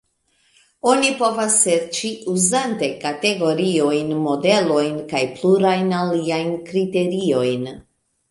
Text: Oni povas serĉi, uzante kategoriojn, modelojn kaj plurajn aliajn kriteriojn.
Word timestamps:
Oni 0.91 1.09
povas 1.17 1.57
serĉi, 1.65 2.09
uzante 2.31 2.89
kategoriojn, 3.03 4.09
modelojn 4.23 4.97
kaj 5.13 5.21
plurajn 5.37 5.93
aliajn 6.01 6.51
kriteriojn. 6.71 7.69